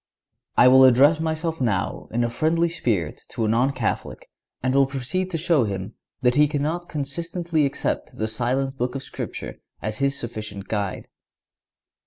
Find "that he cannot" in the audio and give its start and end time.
6.23-6.89